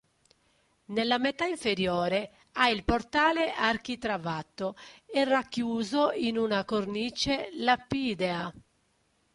[0.85, 8.51] Nella metà inferiore ha il portale architravato e racchiuso in una cornice lapidea.